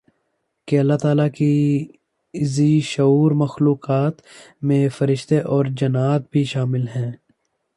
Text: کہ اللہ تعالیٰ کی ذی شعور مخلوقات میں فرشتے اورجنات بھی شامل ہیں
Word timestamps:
کہ 0.67 0.79
اللہ 0.79 0.97
تعالیٰ 1.01 1.27
کی 1.35 1.87
ذی 2.33 2.79
شعور 2.83 3.31
مخلوقات 3.35 4.21
میں 4.61 4.87
فرشتے 4.89 5.39
اورجنات 5.39 6.29
بھی 6.31 6.43
شامل 6.43 6.87
ہیں 6.87 7.11